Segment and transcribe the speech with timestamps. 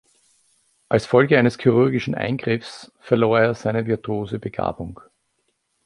[0.89, 4.99] Als Folge eines chirurgischen Eingriffs verlor er seine virtuose Begabung.